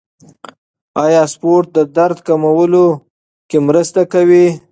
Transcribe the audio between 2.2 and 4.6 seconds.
کمولو کې مرسته کوي؟